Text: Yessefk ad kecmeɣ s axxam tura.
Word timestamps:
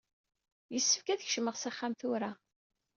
Yessefk 0.73 1.07
ad 1.09 1.21
kecmeɣ 1.23 1.55
s 1.57 1.63
axxam 1.69 1.93
tura. 1.99 2.31